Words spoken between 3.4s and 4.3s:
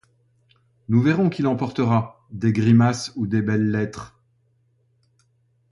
belles-lettres.